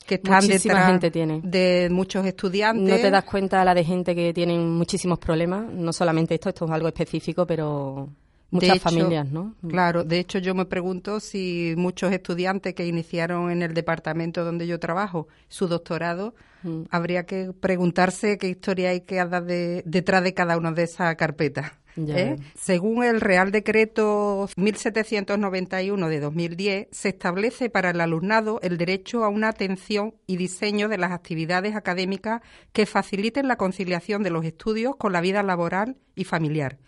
[0.07, 1.41] que están Muchísima gente tiene.
[1.43, 2.89] de muchos estudiantes.
[2.89, 6.65] No te das cuenta la de gente que tienen muchísimos problemas, no solamente esto, esto
[6.65, 8.09] es algo específico, pero
[8.51, 9.55] muchas familias, ¿no?
[9.69, 14.67] Claro, de hecho yo me pregunto si muchos estudiantes que iniciaron en el departamento donde
[14.67, 16.83] yo trabajo su doctorado, mm.
[16.91, 21.73] habría que preguntarse qué historia hay que dar detrás de cada una de esas carpetas.
[22.09, 22.37] ¿Eh?
[22.55, 29.29] Según el Real Decreto 1791 de 2010, se establece para el alumnado el derecho a
[29.29, 34.97] una atención y diseño de las actividades académicas que faciliten la conciliación de los estudios
[34.97, 36.79] con la vida laboral y familiar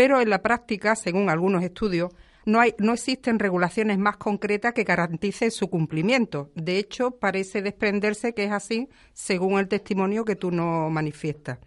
[0.00, 2.10] pero en la práctica, según algunos estudios,
[2.46, 6.50] no, hay, no existen regulaciones más concretas que garanticen su cumplimiento.
[6.54, 11.58] De hecho, parece desprenderse que es así según el testimonio que tú nos manifiestas.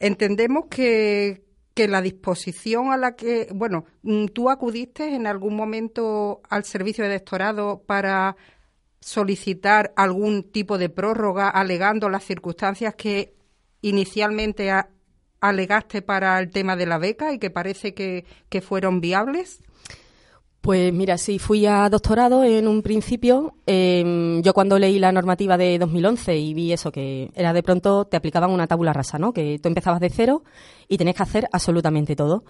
[0.00, 1.42] Entendemos que,
[1.80, 7.04] que la disposición a la que, bueno, mm, tú acudiste en algún momento al servicio
[7.04, 8.36] de doctorado para
[9.00, 13.34] solicitar algún tipo de prórroga alegando las circunstancias que
[13.80, 14.70] inicialmente
[15.40, 18.26] alegaste para el tema de la beca y que parece que,
[18.60, 19.62] fueron viables?
[20.60, 23.54] Pues mira, sí, fui a doctorado en un principio.
[23.64, 28.04] Em, yo cuando leí la normativa de 2011 y vi eso, que era de pronto
[28.04, 29.32] te aplicaban una tabula rasa, ¿no?
[29.32, 30.42] Que tú empezabas de cero
[30.86, 32.44] y tenías que hacer absolutamente todo.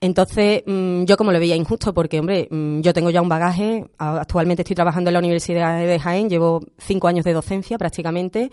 [0.00, 3.84] Entonces, mm, yo como lo veía injusto, porque, hombre, mm, yo tengo ya un bagaje,
[3.98, 8.50] actualmente estoy trabajando en la Universidad de Jaén, llevo cinco años de docencia prácticamente,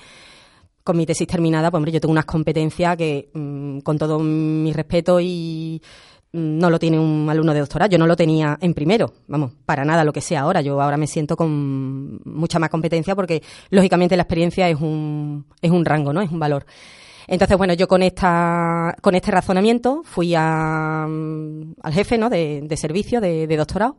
[0.83, 4.73] con mi tesis terminada, pues hombre, yo tengo unas competencias que, mm, con todo mi
[4.73, 5.81] respeto y
[6.38, 7.89] no lo tiene un alumno de doctorado.
[7.89, 10.62] Yo no lo tenía en primero, vamos, para nada lo que sea ahora.
[10.62, 15.71] Yo ahora me siento con mucha más competencia porque, lógicamente, la experiencia es un, es
[15.71, 16.21] un rango, ¿no?
[16.21, 16.65] Es un valor.
[17.28, 22.30] Entonces, bueno, yo con esta, con este razonamiento fui a, mm, al jefe, ¿no?
[22.30, 23.97] De, servicio de, de doctorado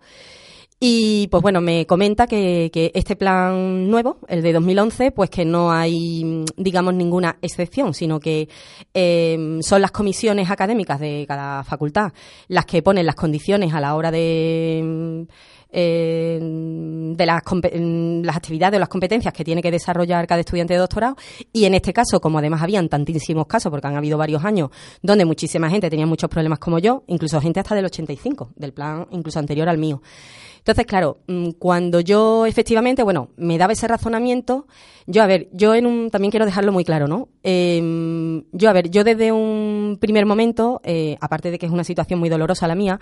[0.81, 5.73] y pues bueno, me comenta que, este plan nuevo, el de 2011, pues que no
[5.73, 8.49] hay, digamos, ninguna excepción, sino que
[8.95, 12.13] eh, son las comisiones académicas de cada facultad
[12.47, 15.27] las que ponen las condiciones a la hora de,
[15.71, 20.81] eh, de las, las actividades o las competencias que tiene que desarrollar cada estudiante de
[20.81, 21.17] doctorado.
[21.53, 24.71] Y en este caso, como además habían tantísimos casos, porque han habido varios años
[25.03, 29.07] donde muchísima gente tenía muchos problemas como yo, incluso gente hasta del 85, del plan
[29.11, 30.01] incluso anterior al mío.
[30.59, 34.67] Entonces, claro, mm, cuando yo efectivamente, bueno, me daba ese razonamiento,
[35.07, 37.29] yo, a ver, yo en un, también quiero dejarlo muy claro, ¿no?
[37.43, 41.85] Em, yo, a ver, yo desde un primer momento, eh, aparte de que es una
[41.85, 43.01] situación muy dolorosa la mía,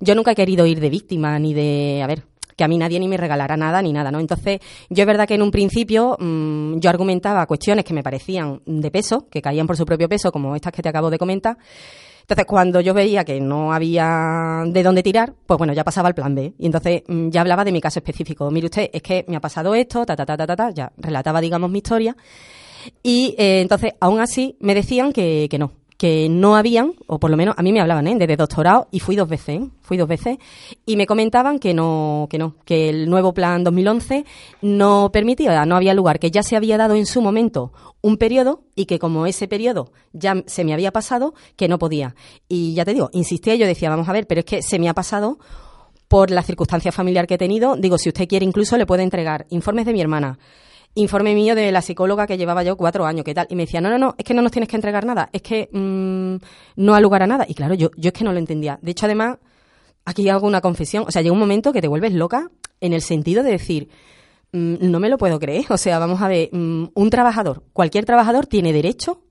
[0.00, 2.22] yo nunca he querido ir de víctima ni de, a ver,
[2.58, 4.18] que a mí nadie ni me regalara nada ni nada, ¿no?
[4.18, 4.58] Entonces,
[4.90, 8.90] yo es verdad que en un principio mm, yo argumentaba cuestiones que me parecían de
[8.90, 11.56] peso, que caían por su propio peso, como estas que te acabo de comentar,
[12.28, 16.14] entonces, cuando yo veía que no había de dónde tirar, pues bueno, ya pasaba al
[16.14, 16.52] plan B.
[16.58, 18.50] Y entonces mm, ya hablaba de mi caso específico.
[18.50, 20.92] Mire usted, es que me ha pasado esto, ta, ta, ta, ta, ta, ta ya
[20.98, 22.14] relataba, digamos, mi historia.
[23.02, 27.28] Y eh, entonces, aún así, me decían que, que no, que no habían, o por
[27.30, 28.14] lo menos a mí me hablaban, ¿eh?
[28.16, 29.68] desde doctorado, y fui dos veces, ¿eh?
[29.82, 30.38] fui dos veces,
[30.86, 34.24] y me comentaban que no, que no, que el nuevo plan 2011
[34.62, 38.62] no permitía, no había lugar, que ya se había dado en su momento un periodo
[38.76, 42.14] y que como ese periodo ya se me había pasado, que no podía.
[42.48, 44.88] Y ya te digo, insistía, yo decía, vamos a ver, pero es que se me
[44.88, 45.38] ha pasado
[46.06, 47.74] por la circunstancia familiar que he tenido.
[47.74, 50.38] Digo, si usted quiere, incluso le puede entregar informes de mi hermana,
[50.94, 53.46] informe mío de la psicóloga que llevaba yo cuatro años, ¿qué tal?
[53.50, 55.42] Y me decía, no, no, no, es que no nos tienes que entregar nada, es
[55.42, 56.36] que mm,
[56.76, 57.46] no ha lugar a nada.
[57.48, 58.78] Y claro, yo, yo es que no lo entendía.
[58.82, 59.38] De hecho, además,
[60.04, 61.04] aquí hago una confesión.
[61.06, 63.88] O sea, llega un momento que te vuelves loca en el sentido de decir,
[64.52, 65.66] mm, no me lo puedo creer.
[65.70, 69.22] O sea, vamos a ver, mm, un trabajador, cualquier trabajador tiene derecho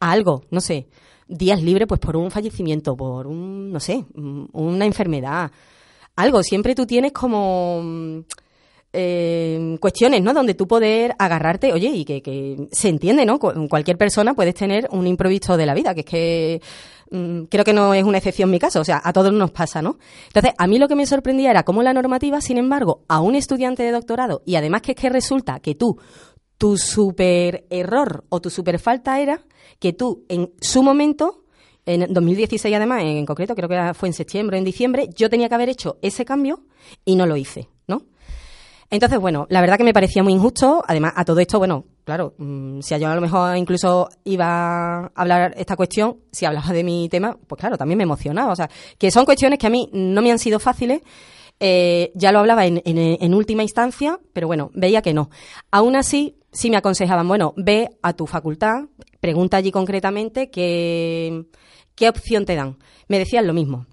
[0.00, 0.88] a algo, no sé,
[1.28, 5.50] días libres pues por un fallecimiento, por un, no sé, una enfermedad,
[6.16, 6.42] algo.
[6.42, 8.24] Siempre tú tienes como
[8.92, 10.34] eh, cuestiones, ¿no?
[10.34, 13.38] Donde tú poder agarrarte, oye, y que, se entiende, ¿no?
[13.38, 16.62] cualquier persona puedes tener un improviso de la vida, que es que
[17.10, 19.80] mm, creo que no es una excepción mi caso, o sea, a todos nos pasa,
[19.80, 19.98] ¿no?
[20.26, 23.34] Entonces, a mí lo que me sorprendía era cómo la normativa, sin embargo, a un
[23.34, 25.98] estudiante de doctorado, y además que es que resulta que tú,
[26.58, 29.42] tu super error o tu super falta era
[29.78, 31.44] que tú, en su momento,
[31.86, 35.48] en 2016 además, en concreto, creo que fue en septiembre o en diciembre, yo tenía
[35.48, 36.64] que haber hecho ese cambio
[37.04, 37.68] y no lo hice.
[38.92, 40.84] Entonces, bueno, la verdad que me parecía muy injusto.
[40.86, 45.12] Además, a todo esto, bueno, claro, mm, si yo a lo mejor incluso iba a
[45.14, 48.52] hablar esta cuestión, si hablaba de mi tema, pues claro, también me emocionaba.
[48.52, 51.00] O sea, que son cuestiones que a mí no me han sido fáciles.
[51.58, 55.30] Eh, ya lo hablaba en, en, última instancia, pero bueno, veía que no.
[55.70, 58.88] Aún así, sí me aconsejaban, bueno, ve a tu facultad,
[59.20, 61.46] pregunta allí concretamente qué,
[61.94, 62.76] qué opción te dan.
[63.08, 63.86] Me decían lo mismo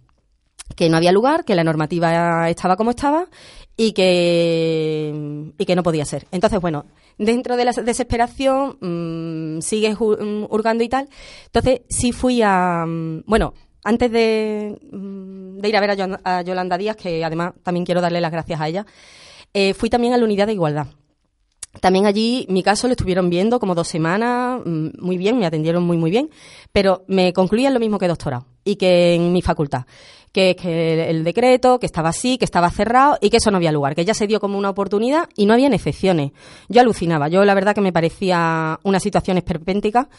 [0.75, 3.27] que no había lugar, que la normativa estaba como estaba
[3.81, 6.27] y que, y que no podía ser.
[6.31, 6.85] Entonces, bueno,
[7.17, 11.07] dentro de la desesperación mm, sigues mm, hurgando y tal.
[11.45, 12.83] Entonces, sí fui a...
[12.85, 13.53] Mm, bueno,
[13.85, 14.77] antes de,
[15.63, 15.91] ir a ver
[16.25, 18.85] a, Yolanda Díaz, que además también quiero darle las gracias a ella,
[19.53, 20.87] eh, fui también a la unidad de igualdad.
[21.79, 25.95] También allí mi caso lo estuvieron viendo como dos semanas, muy bien, me atendieron muy,
[25.95, 26.29] muy bien,
[26.73, 29.85] pero me concluían lo mismo que doctorado y que en mi facultad
[30.31, 33.95] que, el decreto, que estaba así, que estaba cerrado y que eso no había lugar,
[33.95, 36.31] que ya se dio como una oportunidad y no había excepciones.
[36.67, 40.09] Yo alucinaba, yo la verdad que me parecía una situación esperpéntica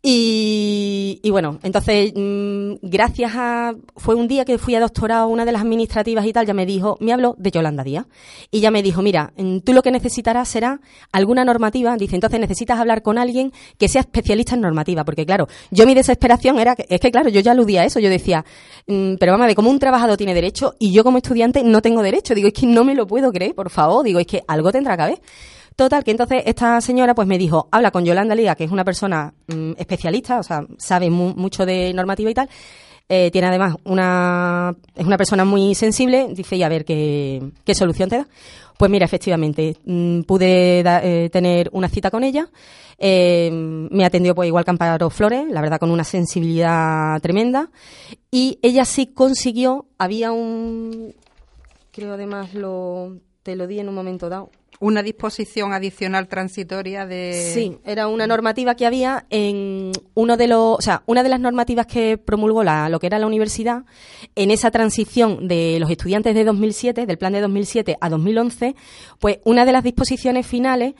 [0.00, 3.74] y, bueno, entonces, mm, gracias a.
[3.96, 6.66] Fue un día que fui a doctorado, una de las administrativas y tal, ya me
[6.66, 8.06] dijo, me habló de Yolanda Díaz.
[8.52, 10.80] Y ya me dijo, mira, mm, tú lo que necesitarás será
[11.10, 11.96] alguna normativa.
[11.96, 15.04] Dice, entonces necesitas hablar con alguien que sea especialista en normativa.
[15.04, 17.98] Porque claro, yo mi desesperación era, que, es que claro, yo ya aludía a eso.
[17.98, 18.44] Yo decía,
[18.86, 21.82] mm, pero vamos a ver, como un trabajador tiene derecho y yo como estudiante no
[21.82, 22.36] tengo derecho.
[22.36, 24.04] Digo, es que no me lo puedo creer, por favor.
[24.04, 25.20] Digo, es que algo tendrá que haber.
[25.78, 28.82] Total, que entonces esta señora pues me dijo, habla con Yolanda Liga, que es una
[28.82, 32.50] persona mm, especialista, o sea, sabe mucho de normativa y tal.
[33.08, 37.76] Eh, tiene además una, es una persona muy sensible, dice, y a ver qué, qué
[37.76, 38.26] solución te da.
[38.76, 42.48] Pues mira, efectivamente, mm, pude eh, tener una cita con ella.
[42.98, 47.70] Eh, me atendió pues igual Camparo Flores, la verdad con una sensibilidad tremenda.
[48.32, 51.14] Y ella sí consiguió, había un,
[51.92, 57.50] creo además lo, te lo di en un momento dado, una disposición adicional transitoria de.
[57.54, 60.78] Sí, era una normativa que había en uno de los.
[60.78, 63.84] O sea, una de las normativas que promulgó la, lo que era la universidad,
[64.34, 68.74] en esa transición de los estudiantes de 2007, del plan de 2007 a 2011,
[69.18, 70.94] pues una de las disposiciones finales.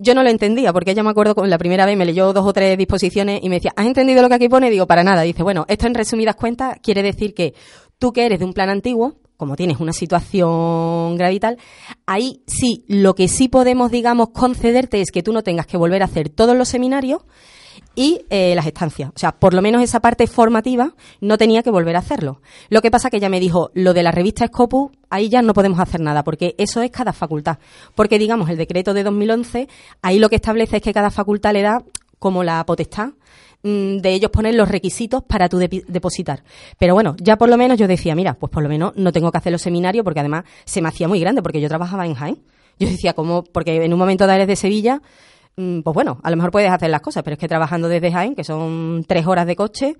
[0.00, 2.46] Yo no lo entendía, porque ella me acuerdo con la primera vez me leyó dos
[2.46, 4.70] o tres disposiciones y me decía, ¿has entendido lo que aquí pone?
[4.70, 5.22] Digo, para nada.
[5.22, 7.52] Dice, bueno, esto en resumidas cuentas quiere decir que
[7.98, 11.58] tú que eres de un plan antiguo, como tienes una situación grave y tal,
[12.06, 16.02] ahí sí, lo que sí podemos, digamos, concederte es que tú no tengas que volver
[16.02, 17.22] a hacer todos los seminarios
[17.94, 19.10] y eh, las estancias.
[19.14, 22.40] O sea, por lo menos esa parte formativa no tenía que volver a hacerlo.
[22.68, 25.54] Lo que pasa que ella me dijo, lo de la revista Scopus, ahí ya no
[25.54, 27.58] podemos hacer nada, porque eso es cada facultad.
[27.94, 29.68] Porque, digamos, el decreto de 2011,
[30.02, 31.84] ahí lo que establece es que cada facultad le da
[32.18, 33.10] como la potestad
[33.62, 36.44] de ellos poner los requisitos para tu depositar.
[36.78, 39.32] Pero bueno, ya por lo menos yo decía, mira, pues por lo menos no tengo
[39.32, 42.14] que hacer los seminarios porque además se me hacía muy grande porque yo trabajaba en
[42.14, 42.38] Jaén.
[42.78, 45.02] Yo decía, como, porque en un momento de de Sevilla,
[45.56, 48.12] mm, pues bueno, a lo mejor puedes hacer las cosas, pero es que trabajando desde
[48.12, 49.96] Jaén, que son tres horas de coche,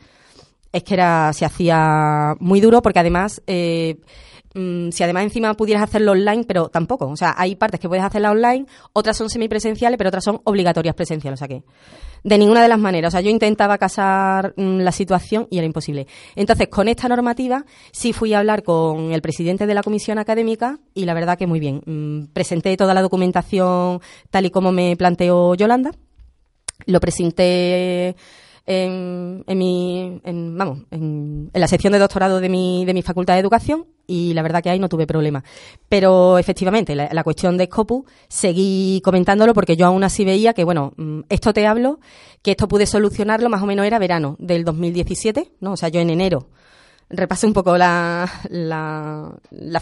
[0.72, 3.98] es que era, se hacía muy duro porque además eh,
[4.54, 7.06] Mm, si además encima pudieras hacerlo online, pero tampoco.
[7.06, 10.94] O sea, hay partes que puedes hacerla online, otras son semipresenciales, pero otras son obligatorias
[10.94, 11.38] presenciales.
[11.38, 11.62] O sea que,
[12.24, 13.08] de ninguna de las maneras.
[13.08, 16.06] O sea, yo intentaba casar mm, la situación y era imposible.
[16.34, 20.78] Entonces, con esta normativa, sí fui a hablar con el presidente de la comisión académica
[20.94, 21.82] y la verdad que muy bien.
[21.86, 24.00] Mm, presenté toda la documentación
[24.30, 25.92] tal y como me planteó Yolanda.
[26.86, 28.16] Lo presenté
[28.70, 33.86] en, mi, vamos, en, la sección de doctorado de mi, de mi facultad de educación
[34.06, 35.42] y la verdad que ahí no tuve problema.
[35.88, 40.92] Pero efectivamente, la, cuestión de Scopus, seguí comentándolo porque yo aún así veía que, bueno,
[40.98, 41.98] mm, esto te hablo,
[42.42, 45.72] que esto pude solucionarlo más o menos era verano del 2017, ¿no?
[45.72, 46.48] O sea, yo en enero
[47.10, 48.30] repase un poco la,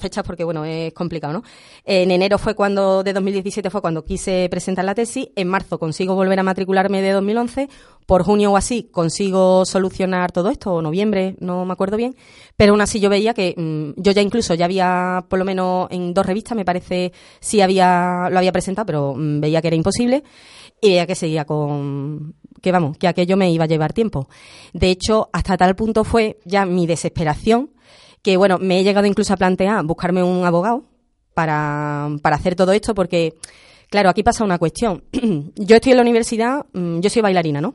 [0.01, 1.43] fechas porque, bueno, es complicado, ¿no?
[1.85, 6.15] En enero fue cuando, de 2017 fue cuando quise presentar la tesis, en marzo consigo
[6.15, 7.69] volver a matricularme de 2011,
[8.07, 12.15] por junio o así consigo solucionar todo esto, o noviembre, no me acuerdo bien,
[12.57, 15.89] pero aún así yo veía que mm, yo ya incluso ya había, por lo menos
[15.91, 19.77] en dos revistas, me parece, sí había, lo había presentado, pero mm, veía que era
[19.77, 20.23] imposible.
[20.79, 24.29] Y veía que seguía con, que vamos, que aquello me iba a llevar tiempo.
[24.73, 27.71] De hecho, hasta tal punto fue ya mi desesperación
[28.23, 30.85] que, bueno, me he llegado incluso a plantear buscarme un abogado
[31.33, 33.35] para, para hacer todo esto porque,
[33.89, 35.05] claro, aquí pasa una cuestión.
[35.55, 37.75] yo estoy en la universidad, mm, yo soy bailarina, ¿no?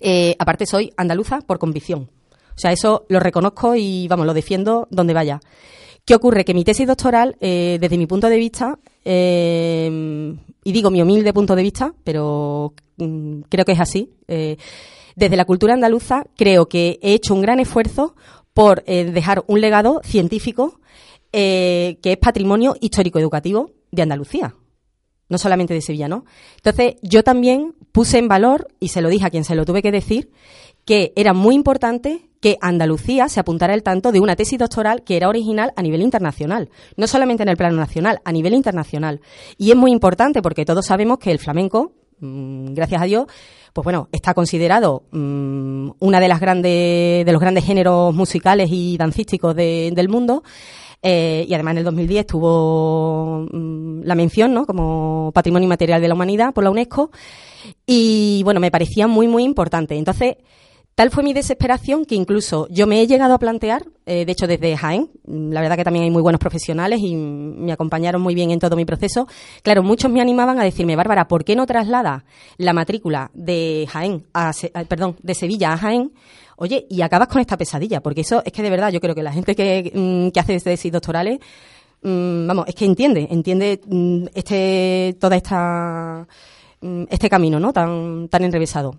[0.00, 2.10] Eh, aparte soy andaluza por convicción.
[2.56, 5.40] O sea, eso lo reconozco y, vamos, lo defiendo donde vaya.
[6.06, 6.44] ¿Qué ocurre?
[6.44, 11.32] Que mi tesis doctoral, eh, desde mi punto de vista, eh, y digo mi humilde
[11.32, 14.56] punto de vista, pero mm, creo que es así, eh,
[15.16, 18.14] desde la cultura andaluza creo que he hecho un gran esfuerzo
[18.54, 20.80] por dejar un legado científico
[21.32, 24.54] que es patrimonio histórico-educativo de Andalucía,
[25.28, 26.24] no solamente de Sevilla, ¿no?
[26.56, 29.82] Entonces, yo también puse en valor, y se lo dije a quien se lo tuve
[29.82, 30.30] que decir,
[30.86, 35.16] que era muy importante que Andalucía se apuntara el tanto de una tesis doctoral que
[35.16, 39.20] era original a nivel internacional, no solamente en el plano nacional, a nivel internacional.
[39.58, 43.26] Y es muy importante porque todos sabemos que el flamenco, mm, gracias a Dios,
[43.72, 48.96] pues bueno, está considerado mm, una de las grandes, de los grandes géneros musicales y
[48.96, 50.44] dancísticos del mundo.
[51.02, 54.66] Eh, y además en el 2010 tuvo mm, la mención ¿no?
[54.66, 57.10] como Patrimonio Inmaterial de la Humanidad por la UNESCO.
[57.84, 59.96] Y bueno, me parecía muy, muy importante.
[59.96, 60.36] Entonces,
[60.96, 64.46] Tal fue mi desesperación que incluso yo me he llegado a plantear, eh, de hecho
[64.46, 68.50] desde Jaén, la verdad que también hay muy buenos profesionales y me acompañaron muy bien
[68.50, 69.28] en todo mi proceso.
[69.62, 72.24] Claro, muchos me animaban a decirme, Bárbara, ¿por qué no traslada
[72.56, 74.52] la matrícula de Jaén a,
[74.88, 76.12] perdón, de Sevilla a Jaén?
[76.56, 79.22] Oye, y acabas con esta pesadilla, porque eso es que de verdad yo creo que
[79.22, 81.40] la gente que, mm, que hace tesis doctorales,
[82.00, 86.26] mm, vamos, es que entiende, entiende mm, este, toda esta,
[87.10, 87.74] este camino, ¿no?
[87.74, 88.98] Tan, tan enrevesado.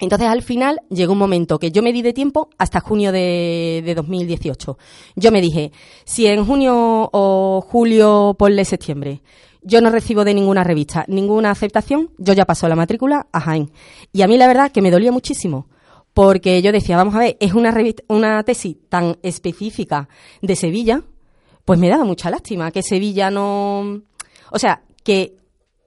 [0.00, 3.92] Entonces, al final, llegó un momento que yo me di de tiempo hasta junio de,
[3.94, 4.78] 2018.
[5.16, 5.72] Yo me dije,
[6.04, 9.22] si en junio o julio, ponle septiembre,
[9.62, 13.70] yo no recibo de ninguna revista ninguna aceptación, yo ya paso la matrícula a Jaén.
[14.12, 15.66] Y a mí la verdad que me dolía muchísimo,
[16.14, 17.74] porque yo decía, vamos a ver, es una,
[18.08, 20.08] una tesis tan específica
[20.42, 21.02] de Sevilla,
[21.64, 24.02] pues me daba mucha lástima que Sevilla no...
[24.50, 25.36] O sea, que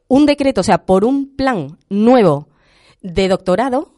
[0.07, 2.49] un decreto, o sea, por un plan nuevo
[3.01, 3.93] de doctorado,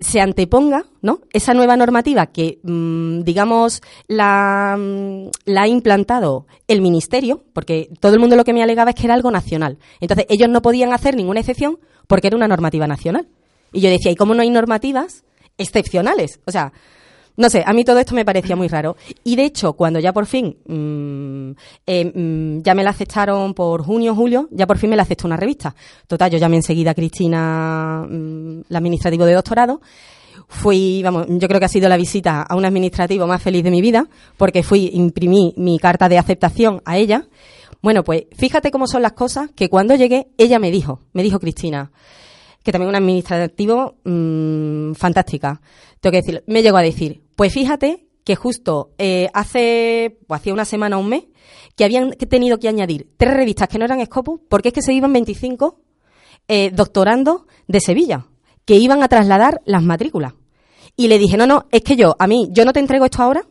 [0.00, 1.20] se anteponga, ¿no?
[1.32, 8.14] Esa nueva normativa que, mm, digamos, la, mm, la, ha implantado el ministerio, porque todo
[8.14, 9.78] el mundo lo que me alegaba es que era algo nacional.
[10.00, 13.28] Entonces, ellos no podían hacer ninguna excepción porque era una normativa nacional.
[13.72, 15.24] Y yo decía, ¿y cómo no hay normativas
[15.58, 16.40] excepcionales?
[16.46, 16.72] O sea,
[17.36, 18.96] no sé, a mí todo esto me parecía muy raro.
[19.24, 21.50] Y de hecho, cuando ya por fin mm,
[21.86, 25.26] eh, mm, ya me la aceptaron por junio, julio, ya por fin me la aceptó
[25.26, 25.74] una revista.
[26.06, 29.80] Total, yo llamé enseguida a Cristina, mm, la administrativa de doctorado.
[30.48, 33.70] Fui, vamos, yo creo que ha sido la visita a un administrativo más feliz de
[33.70, 37.28] mi vida, porque fui, imprimí mi carta de aceptación a ella.
[37.82, 41.38] Bueno, pues fíjate cómo son las cosas, que cuando llegué, ella me dijo, me dijo
[41.38, 41.92] Cristina,
[42.62, 43.96] que también un administrativo
[44.96, 45.60] fantástica.
[46.00, 50.52] Tengo que decir, me llegó a decir, pues fíjate que justo eh, hace, pues hacía
[50.52, 51.24] una semana o un mes,
[51.76, 54.92] que habían tenido que añadir tres revistas que no eran Scopus, porque es que se
[54.92, 55.80] iban 25
[56.48, 58.26] eh, doctorando de Sevilla,
[58.64, 60.34] que iban a trasladar las matrículas.
[60.96, 63.22] Y le dije, no, no, es que yo, a mí, yo no te entrego esto
[63.22, 63.46] ahora.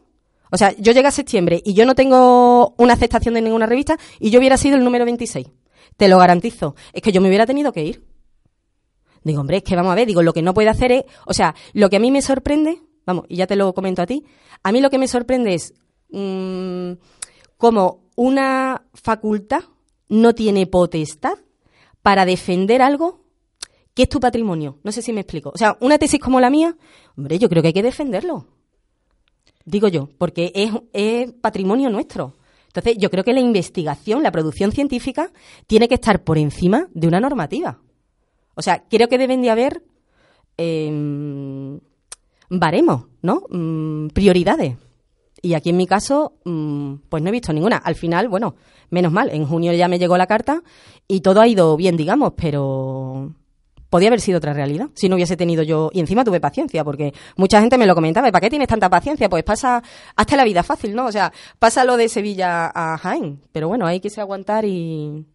[0.51, 3.97] O sea, yo llegué a septiembre y yo no tengo una aceptación de ninguna revista
[4.19, 5.47] y yo hubiera sido el número 26.
[5.95, 6.75] Te lo garantizo.
[6.93, 8.03] Es que yo me hubiera tenido que ir.
[9.23, 11.33] Digo, hombre, es que vamos a ver, digo, lo que no puede hacer es, o
[11.33, 14.23] sea, lo que a mí me sorprende vamos, y ya te lo comento a ti,
[14.63, 15.73] a mí lo que me sorprende es
[16.11, 16.91] mm,
[17.57, 19.63] cómo una facultad
[20.09, 21.37] no tiene potestad
[22.01, 23.21] para defender algo
[23.93, 24.77] que es tu patrimonio.
[24.83, 25.51] No sé si me explico.
[25.53, 26.77] O sea, una tesis como la mía,
[27.17, 28.47] hombre, yo creo que hay que defenderlo.
[29.65, 30.51] Digo yo, porque
[30.93, 32.37] es patrimonio nuestro.
[32.67, 35.31] Entonces, yo creo que la investigación, la producción científica,
[35.65, 37.81] tiene que estar por encima de una normativa.
[38.59, 39.81] O sea, creo que deben de haber
[42.49, 43.43] baremos, ¿no?
[43.49, 44.75] Mm, prioridades.
[45.41, 47.77] Y aquí en mi caso, mm, pues no he visto ninguna.
[47.77, 48.55] Al final, bueno,
[48.89, 50.61] menos mal, en junio ya me llegó la carta
[51.07, 53.33] y todo ha ido bien, digamos, pero
[53.89, 55.89] podía haber sido otra realidad si no hubiese tenido yo.
[55.93, 59.29] Y encima tuve paciencia, porque mucha gente me lo comentaba, ¿para qué tienes tanta paciencia?
[59.29, 59.81] Pues pasa
[60.17, 61.05] hasta la vida fácil, ¿no?
[61.05, 63.39] O sea, pasa lo de Sevilla a Jaén.
[63.53, 65.25] Pero bueno, hay que aguantar y.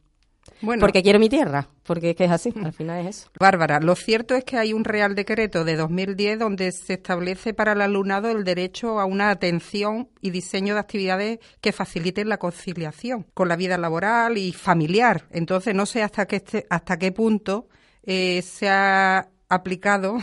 [0.61, 3.30] Bueno, porque quiero mi tierra, porque es que es así, al final es eso.
[3.38, 7.72] Bárbara, lo cierto es que hay un Real Decreto de 2010 donde se establece para
[7.72, 13.26] el alumnado el derecho a una atención y diseño de actividades que faciliten la conciliación
[13.34, 15.24] con la vida laboral y familiar.
[15.30, 17.68] Entonces, no sé hasta qué, este, hasta qué punto
[18.02, 20.18] eh, se ha aplicado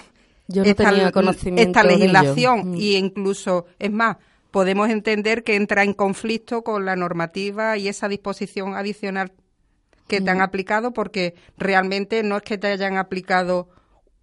[0.47, 2.75] esta, legislación mm.
[2.75, 4.17] y incluso, es más,
[4.51, 9.32] podemos entender que entra en conflicto con la normativa y esa disposición adicional
[10.12, 13.70] que te han aplicado porque realmente no es que te hayan aplicado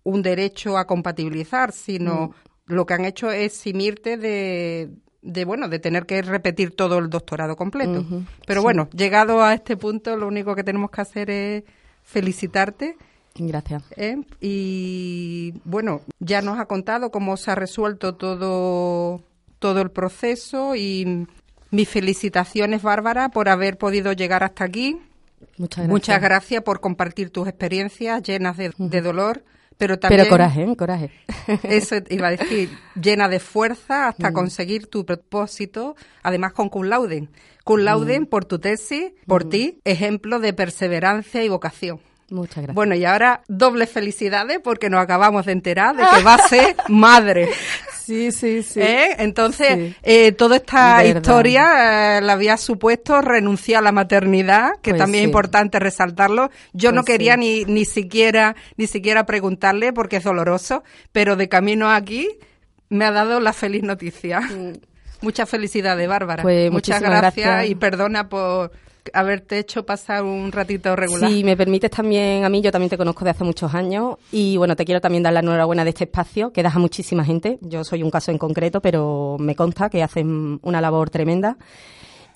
[0.05, 2.75] un derecho a compatibilizar, sino mm.
[2.75, 4.91] lo que han hecho es simirte de,
[5.23, 8.05] de bueno, de tener que repetir todo el doctorado completo.
[8.47, 11.65] Pero bueno, llegado a este punto, lo único que tenemos que hacer es
[12.03, 12.97] felicitarte
[13.41, 13.85] Gracias.
[13.97, 14.17] ¿Eh?
[14.41, 19.23] Y bueno, ya nos ha contado cómo se ha resuelto todo,
[19.61, 21.29] todo el proceso y
[21.71, 24.99] mis felicitaciones, Bárbara, por haber podido llegar hasta aquí.
[25.57, 25.89] Muchas gracias.
[25.89, 29.45] Muchas gracias por compartir tus experiencias llenas de, dolor,
[29.77, 30.23] pero también...
[30.23, 30.77] Pero coraje, ¿eh?
[30.77, 31.11] coraje.
[31.63, 32.71] Eso iba a decir,
[33.01, 34.35] llena de fuerza hasta mm.
[34.35, 37.29] conseguir tu propósito, además con cum laude.
[37.65, 38.27] Cum laude mm.
[38.27, 39.49] por tu tesis, por mm.
[39.49, 42.01] ti, ejemplo de perseverancia y vocación.
[42.31, 42.75] Muchas gracias.
[42.75, 46.77] Bueno, y ahora doble felicidades porque nos acabamos de enterar de que va a ser
[46.89, 47.49] madre.
[48.03, 48.81] Sí, sí, sí.
[48.81, 49.17] ¿Eh?
[49.19, 54.99] Entonces, eh, toda esta historia eh, la había supuesto renunciar a la maternidad, que pues
[54.99, 56.51] también es importante resaltarlo.
[56.73, 61.49] Yo no pues quería ni, ni siquiera ni siquiera preguntarle porque es doloroso, pero de
[61.49, 62.29] camino aquí
[62.89, 64.41] me ha dado la feliz noticia.
[64.41, 64.73] Mm.
[65.21, 66.43] Muchas felicidades, Bárbara.
[66.43, 68.71] Pues Muchas gracias y perdona por
[69.13, 71.31] haberte hecho pasar un ratito regular.
[71.31, 74.57] Si me permites también, a mí yo también te conozco de hace muchos años y
[74.57, 77.59] bueno, te quiero también dar la enhorabuena de este espacio que das a muchísima gente.
[77.63, 81.57] Yo soy un caso en concreto, pero me consta que hacen una labor tremenda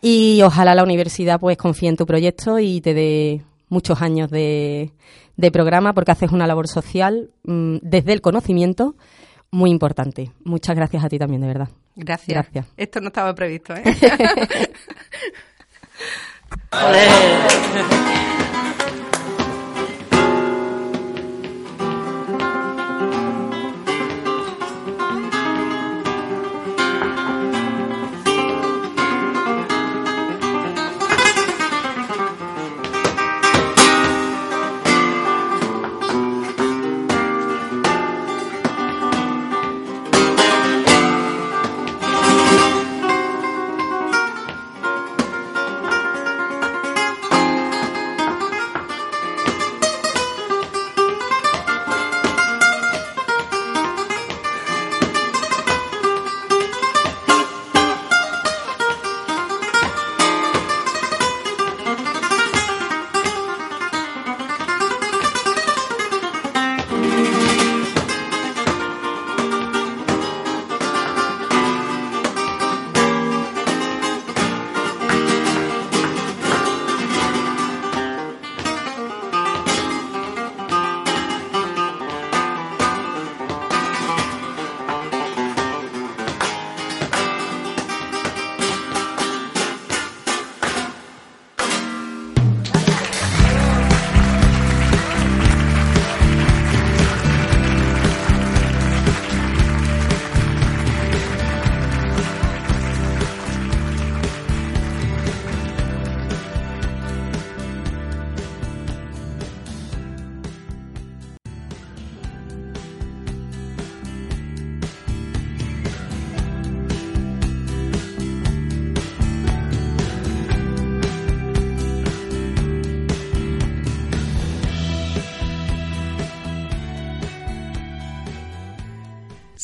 [0.01, 4.91] y ojalá la universidad pues confíe en tu proyecto y te dé muchos años de,
[5.53, 8.97] programa porque haces una labor social mm, desde el conocimiento
[9.51, 10.33] muy importante.
[10.45, 11.69] Muchas gracias a ti también, de verdad.
[11.95, 12.29] Gracias.
[12.29, 12.67] Gracias.
[12.77, 13.83] Esto no estaba previsto, ¿eh?
[16.71, 18.42] 好嘞。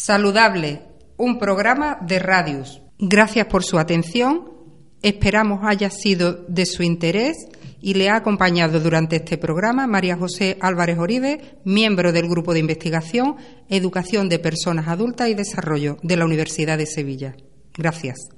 [0.09, 0.81] Saludable,
[1.19, 2.81] un programa de Radius.
[2.99, 4.51] Gracias por su atención.
[5.03, 7.37] Esperamos haya sido de su interés
[7.83, 12.61] y le ha acompañado durante este programa María José Álvarez Oribe, miembro del Grupo de
[12.61, 13.37] Investigación
[13.69, 17.37] Educación de Personas Adultas y Desarrollo de la Universidad de Sevilla.
[17.77, 18.31] Gracias.